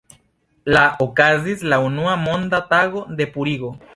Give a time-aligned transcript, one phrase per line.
[0.75, 3.75] La okazis la unua Monda Tago de Purigo.